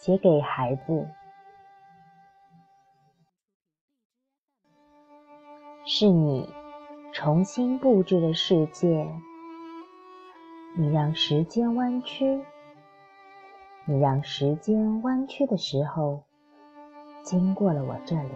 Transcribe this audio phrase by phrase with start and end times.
[0.00, 1.08] 写给孩子。
[5.84, 6.48] 是你
[7.12, 9.08] 重新布置了世界，
[10.76, 12.40] 你让时间弯曲，
[13.86, 16.22] 你让时间弯曲的时候，
[17.22, 18.30] 经过了我这里。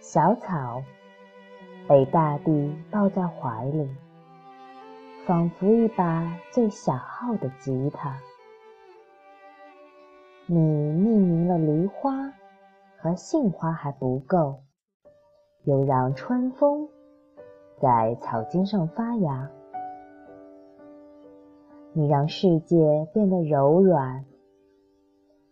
[0.00, 0.82] 小草
[1.86, 3.88] 被大地抱在怀里。
[5.26, 8.16] 仿佛一把最小号的吉他，
[10.46, 12.32] 你命名了梨花
[12.96, 14.60] 和杏花还不够，
[15.64, 16.88] 又让春风
[17.80, 19.50] 在草茎上发芽。
[21.92, 24.24] 你让世界变得柔软，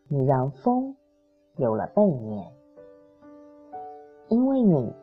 [0.07, 0.95] 你让风
[1.57, 2.47] 有了背面。
[4.29, 4.95] 因为你，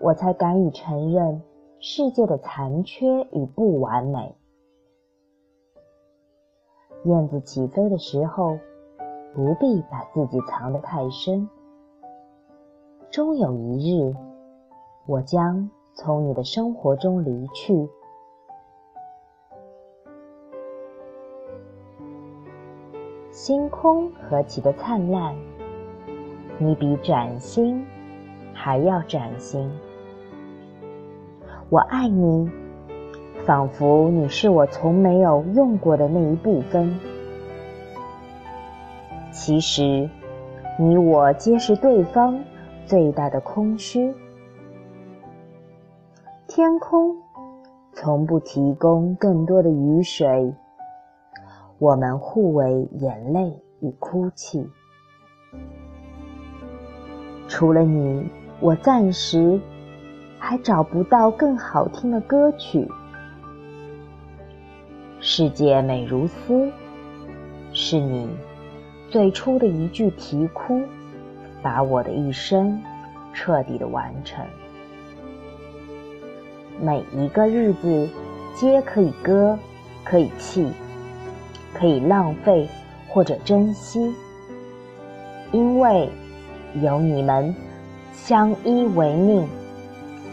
[0.00, 1.42] 我才敢于承认。
[1.88, 4.34] 世界的残缺与不完美。
[7.04, 8.58] 燕子起飞的时候，
[9.32, 11.48] 不必把自己藏得太深。
[13.08, 14.16] 终有一日，
[15.06, 17.88] 我将从你的生活中离去。
[23.30, 25.36] 星空何其的灿烂，
[26.58, 27.86] 你比崭新
[28.52, 29.70] 还要崭新。
[31.68, 32.48] 我爱你，
[33.44, 36.96] 仿佛你是我从没有用过的那一部分。
[39.32, 40.08] 其实，
[40.78, 42.38] 你我皆是对方
[42.84, 44.14] 最大的空虚。
[46.46, 47.16] 天空
[47.92, 50.54] 从不提供更多的雨水，
[51.78, 54.70] 我们互为眼泪与哭泣。
[57.48, 58.30] 除了你，
[58.60, 59.60] 我暂时。
[60.48, 62.88] 还找不到更好听的歌曲。
[65.18, 66.70] 世界美如斯，
[67.72, 68.28] 是你
[69.10, 70.80] 最初的一句啼哭，
[71.60, 72.80] 把我的一生
[73.32, 74.46] 彻底的完成。
[76.80, 78.08] 每一个日子，
[78.54, 79.58] 皆可以歌，
[80.04, 80.70] 可以泣，
[81.74, 82.68] 可以浪费
[83.08, 84.14] 或者珍惜，
[85.50, 86.08] 因为
[86.80, 87.52] 有你们
[88.12, 89.44] 相依为命。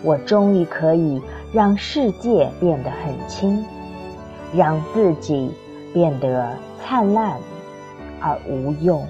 [0.04, 1.22] 我终于可以
[1.54, 3.66] 让世界变得很轻，
[4.54, 5.50] 让自己
[5.94, 7.40] 变得灿烂
[8.20, 9.06] 而无用。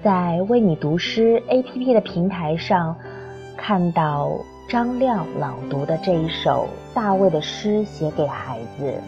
[0.00, 2.96] 在为你读诗 APP 的平台上，
[3.56, 4.30] 看到。
[4.68, 9.00] 张亮朗读的这一首大卫的诗，写给孩子，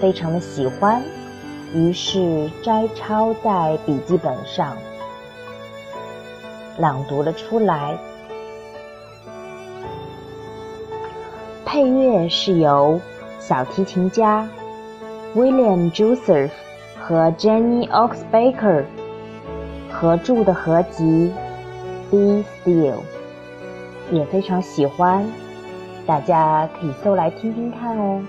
[0.00, 1.02] 非常的喜欢，
[1.74, 4.76] 于是摘抄在笔记本上，
[6.78, 7.98] 朗读了出来。
[11.64, 13.00] 配乐是由
[13.40, 14.48] 小提琴家
[15.34, 16.50] William Joseph
[17.00, 18.84] 和 Jenny Oxbaker
[19.90, 21.32] 合著的合集
[22.12, 22.92] 《Be Still》。
[24.12, 25.24] 也非常喜欢，
[26.06, 28.22] 大家可以搜来听听看哦。